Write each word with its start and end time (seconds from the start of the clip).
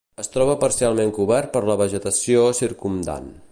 Es 0.21 0.29
troba 0.35 0.53
parcialment 0.63 1.11
cobert 1.17 1.53
per 1.57 1.63
la 1.71 1.77
vegetació 1.83 2.49
circumdant. 2.63 3.33